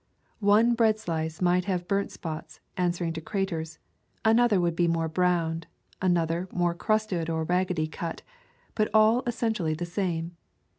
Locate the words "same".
9.85-10.35